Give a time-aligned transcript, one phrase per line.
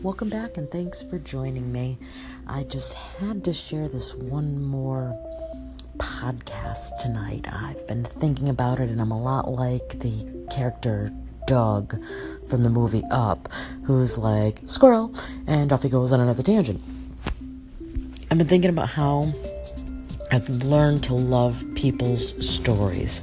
[0.00, 1.98] Welcome back and thanks for joining me.
[2.46, 5.18] I just had to share this one more
[5.96, 7.48] podcast tonight.
[7.50, 11.12] I've been thinking about it and I'm a lot like the character
[11.48, 12.00] Dug
[12.48, 13.48] from the movie Up,
[13.86, 15.12] who's like, squirrel,
[15.48, 16.80] and off he goes on another tangent.
[18.30, 19.34] I've been thinking about how
[20.30, 23.22] I've learned to love people's stories.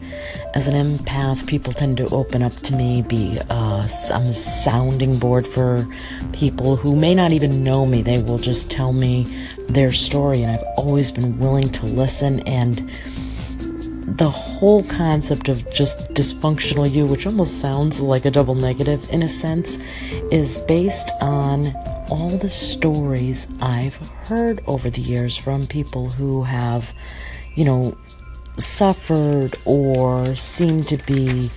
[0.55, 5.19] As an empath, people tend to open up to me, be uh, I'm a sounding
[5.19, 5.87] board for
[6.33, 8.01] people who may not even know me.
[8.01, 9.23] They will just tell me
[9.69, 12.39] their story, and I've always been willing to listen.
[12.41, 12.89] And
[14.17, 19.21] the whole concept of just dysfunctional you, which almost sounds like a double negative in
[19.21, 19.77] a sense,
[20.31, 21.65] is based on
[22.09, 23.95] all the stories I've
[24.27, 26.93] heard over the years from people who have,
[27.55, 27.97] you know,
[28.57, 31.49] suffered or seem to be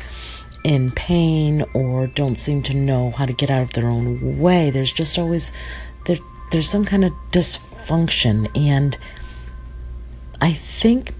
[0.65, 4.70] in pain or don't seem to know how to get out of their own way.
[4.70, 5.53] There's just always
[6.06, 6.19] there
[6.51, 8.97] there's some kind of dysfunction and
[10.41, 11.14] I think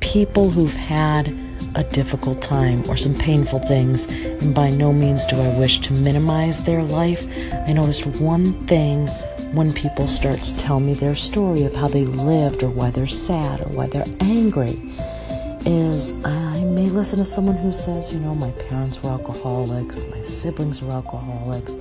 [0.00, 5.40] people who've had a difficult time or some painful things, and by no means do
[5.40, 7.26] I wish to minimize their life.
[7.66, 9.06] I noticed one thing
[9.52, 13.06] when people start to tell me their story of how they lived or why they're
[13.06, 14.80] sad or why they're angry
[15.64, 20.22] is I may listen to someone who says, you know, my parents were alcoholics, my
[20.22, 21.76] siblings were alcoholics.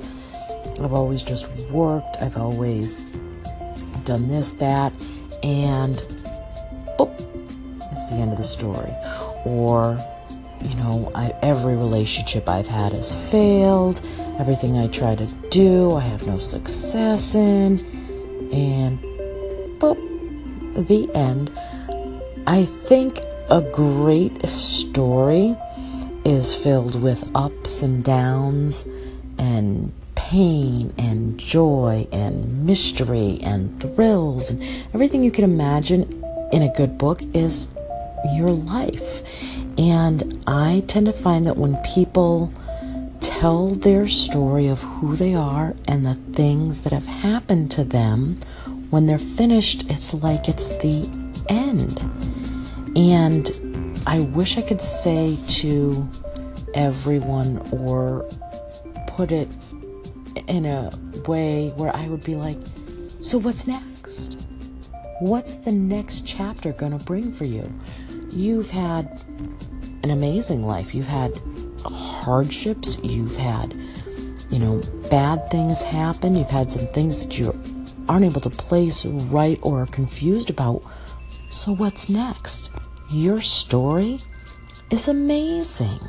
[0.80, 3.04] I've always just worked, I've always
[4.04, 4.94] done this, that,
[5.44, 5.96] and
[6.98, 7.18] boop,
[7.80, 8.94] that's the end of the story
[9.46, 9.98] or
[10.62, 14.00] you know I, every relationship i've had has failed.
[14.40, 17.80] Everything i try to do i have no success in.
[18.52, 19.00] And
[19.80, 19.98] but
[20.88, 21.52] the end
[22.48, 25.56] i think a great story
[26.24, 28.88] is filled with ups and downs
[29.38, 34.62] and pain and joy and mystery and thrills and
[34.94, 37.76] everything you can imagine in a good book is
[38.30, 39.24] your life.
[39.78, 42.54] And I tend to find that when people
[43.20, 48.40] tell their story of who they are and the things that have happened to them,
[48.90, 51.10] when they're finished, it's like it's the
[51.50, 52.00] end.
[52.96, 53.50] And
[54.06, 56.08] I wish I could say to
[56.76, 58.28] everyone or
[59.08, 59.48] put it
[60.48, 60.92] in a
[61.28, 62.58] way where I would be like,
[63.22, 64.48] so what's next?
[65.20, 67.72] What's the next chapter going to bring for you?
[68.34, 69.22] You've had
[70.04, 70.96] an amazing life.
[70.96, 71.40] You've had
[71.86, 73.74] hardships, you've had,
[74.50, 77.54] you know, bad things happen, you've had some things that you
[78.08, 80.84] aren't able to place right or are confused about.
[81.50, 82.72] So, what's next?
[83.12, 84.20] Your story
[84.90, 86.00] is amazing.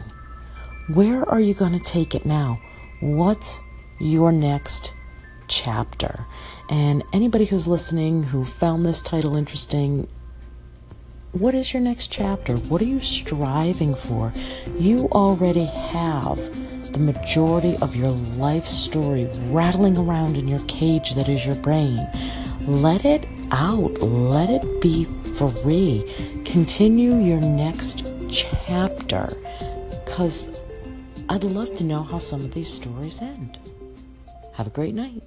[0.88, 2.60] Where are you going to take it now?
[3.00, 3.60] What's
[3.98, 4.92] your next
[5.48, 6.26] chapter?
[6.68, 10.08] And anybody who's listening who found this title interesting,
[11.32, 12.56] what is your next chapter?
[12.56, 14.32] What are you striving for?
[14.78, 16.36] You already have
[16.92, 22.06] the majority of your life story rattling around in your cage that is your brain.
[22.66, 26.04] Let it out, let it be free.
[26.44, 29.26] Continue your next chapter
[30.04, 30.60] because
[31.30, 33.58] I'd love to know how some of these stories end.
[34.54, 35.22] Have a great night.